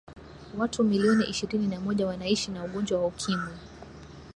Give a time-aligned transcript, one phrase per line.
[0.57, 3.51] watu milioni ishirini na moja wanaishi na ugonjwa wa ukimwi